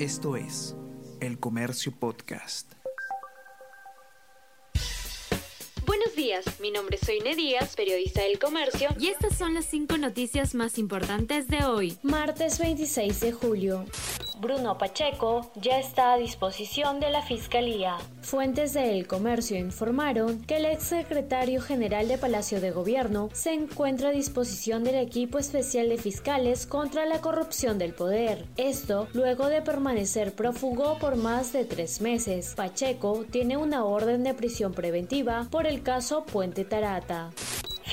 [0.00, 0.74] Esto es
[1.20, 2.72] El Comercio Podcast.
[5.86, 8.88] Buenos días, mi nombre es Soine Díaz, periodista del comercio.
[8.98, 13.84] Y estas son las cinco noticias más importantes de hoy, martes 26 de julio.
[14.44, 17.96] Bruno Pacheco ya está a disposición de la Fiscalía.
[18.20, 24.10] Fuentes de El Comercio informaron que el exsecretario general de Palacio de Gobierno se encuentra
[24.10, 28.44] a disposición del equipo especial de fiscales contra la corrupción del poder.
[28.58, 32.52] Esto luego de permanecer prófugo por más de tres meses.
[32.54, 37.30] Pacheco tiene una orden de prisión preventiva por el caso Puente Tarata.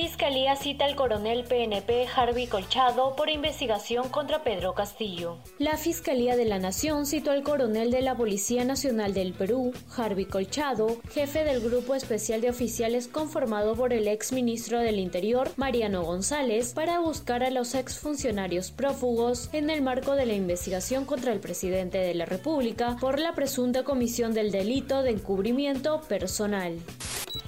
[0.00, 5.38] Fiscalía cita al coronel PNP Harvey Colchado por investigación contra Pedro Castillo.
[5.58, 10.26] La Fiscalía de la Nación citó al coronel de la Policía Nacional del Perú, Harvey
[10.26, 16.04] Colchado, jefe del Grupo Especial de Oficiales conformado por el ex ministro del Interior, Mariano
[16.04, 21.40] González, para buscar a los exfuncionarios prófugos en el marco de la investigación contra el
[21.40, 26.78] presidente de la República por la presunta comisión del delito de encubrimiento personal.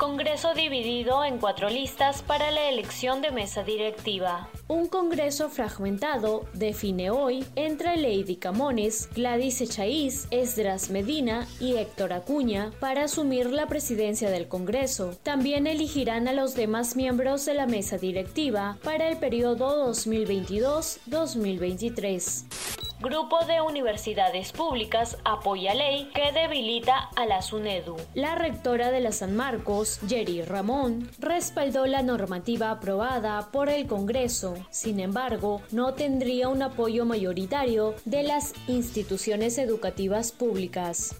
[0.00, 4.48] Congreso dividido en cuatro listas para la elección de mesa directiva.
[4.66, 12.70] Un Congreso fragmentado define hoy entre Lady Camones, Gladys Echaíz, Esdras Medina y Héctor Acuña
[12.80, 15.18] para asumir la presidencia del Congreso.
[15.22, 22.69] También elegirán a los demás miembros de la mesa directiva para el periodo 2022-2023.
[23.00, 27.96] Grupo de Universidades Públicas apoya ley que debilita a la SUNEDU.
[28.12, 34.54] La rectora de la San Marcos, Jerry Ramón, respaldó la normativa aprobada por el Congreso.
[34.68, 41.16] Sin embargo, no tendría un apoyo mayoritario de las instituciones educativas públicas.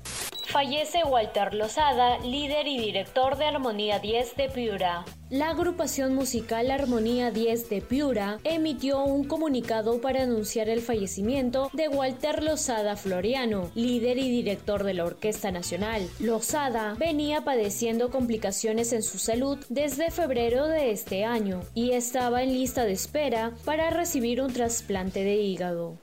[0.49, 5.07] Fallece Walter Lozada, líder y director de Armonía 10 de Piura.
[5.31, 11.87] La agrupación musical Armonía 10 de Piura emitió un comunicado para anunciar el fallecimiento de
[11.87, 16.03] Walter Lozada Floriano, líder y director de la Orquesta Nacional.
[16.19, 22.53] Lozada venía padeciendo complicaciones en su salud desde febrero de este año y estaba en
[22.53, 25.97] lista de espera para recibir un trasplante de hígado.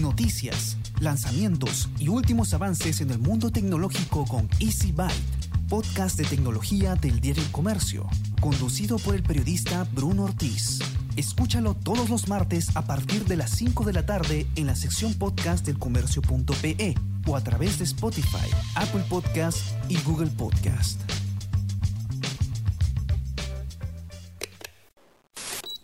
[0.00, 6.94] Noticias, lanzamientos y últimos avances en el mundo tecnológico con Easy Byte, podcast de tecnología
[6.94, 8.08] del diario El Comercio,
[8.40, 10.80] conducido por el periodista Bruno Ortiz.
[11.16, 15.14] Escúchalo todos los martes a partir de las 5 de la tarde en la sección
[15.14, 16.94] podcast del comercio.pe
[17.26, 19.58] o a través de Spotify, Apple Podcast
[19.88, 21.00] y Google Podcast.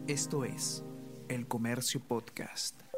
[0.06, 0.82] Esto es
[1.28, 2.89] El Comercio Podcast.